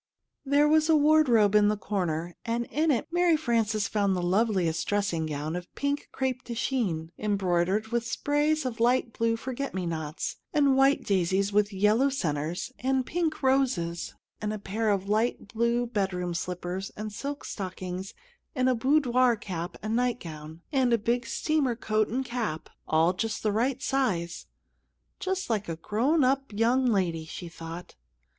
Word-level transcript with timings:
There 0.43 0.67
was 0.67 0.89
a 0.89 0.95
wardrobe 0.95 1.53
in 1.53 1.69
a 1.69 1.77
corner, 1.77 2.35
and 2.43 2.65
in 2.71 2.89
it 2.89 3.07
Mary 3.13 3.37
Frances 3.37 3.87
found 3.87 4.15
the 4.15 4.23
loveliest 4.23 4.87
dressing 4.87 5.27
gown 5.27 5.55
of 5.55 5.71
pink 5.75 6.09
crêpe 6.11 6.41
de 6.43 6.55
chine, 6.55 7.11
embroidered 7.19 7.89
with 7.89 8.03
sprays 8.03 8.65
of 8.65 8.79
light 8.79 9.13
blue 9.15 9.35
forget 9.35 9.75
me 9.75 9.85
nots, 9.85 10.37
and 10.55 10.75
white 10.75 11.03
daisies 11.03 11.53
with 11.53 11.71
yellow 11.71 12.09
centers, 12.09 12.71
and 12.79 13.05
pink 13.05 13.43
roses; 13.43 14.15
and 14.41 14.51
a 14.51 14.57
pair 14.57 14.89
of 14.89 15.07
light 15.07 15.47
blue 15.53 15.85
bedroom 15.85 16.33
slippers 16.33 16.91
and 16.97 17.13
silk 17.13 17.45
stockings, 17.45 18.15
and 18.55 18.67
a 18.67 18.73
boudoir 18.73 19.35
cap 19.35 19.77
and 19.83 19.95
nightgown, 19.95 20.61
and 20.71 20.91
a 20.91 20.97
big 20.97 21.27
steamer 21.27 21.75
coat 21.75 22.07
and 22.07 22.25
cap 22.25 22.71
all 22.87 23.13
just 23.13 23.43
the 23.43 23.51
right 23.51 23.83
size. 23.83 24.47
"Just 25.19 25.47
like 25.47 25.69
a 25.69 25.75
grown 25.75 26.23
up 26.23 26.51
young 26.51 26.87
lady," 26.87 27.23
she 27.25 27.47
thought. 27.47 27.93